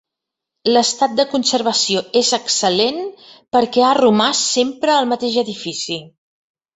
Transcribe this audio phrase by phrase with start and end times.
[0.75, 2.97] L'estat de conservació és excel·lent
[3.57, 5.99] perquè ha romàs sempre al mateix edifici.